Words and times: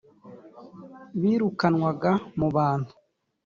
birukanwaga 1.21 2.11
mu 2.39 2.47
bantu 2.55 2.91